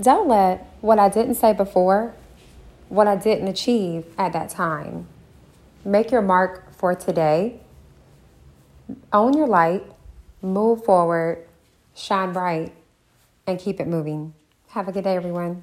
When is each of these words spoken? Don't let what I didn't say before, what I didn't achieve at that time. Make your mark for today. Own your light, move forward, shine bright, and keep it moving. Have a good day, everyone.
Don't 0.00 0.28
let 0.28 0.74
what 0.80 0.98
I 0.98 1.08
didn't 1.08 1.34
say 1.34 1.52
before, 1.52 2.14
what 2.88 3.06
I 3.06 3.16
didn't 3.16 3.48
achieve 3.48 4.06
at 4.18 4.32
that 4.32 4.50
time. 4.50 5.06
Make 5.84 6.10
your 6.10 6.22
mark 6.22 6.74
for 6.74 6.94
today. 6.94 7.60
Own 9.12 9.34
your 9.34 9.46
light, 9.46 9.84
move 10.40 10.84
forward, 10.84 11.46
shine 11.94 12.32
bright, 12.32 12.72
and 13.46 13.58
keep 13.58 13.80
it 13.80 13.86
moving. 13.86 14.34
Have 14.68 14.88
a 14.88 14.92
good 14.92 15.04
day, 15.04 15.16
everyone. 15.16 15.62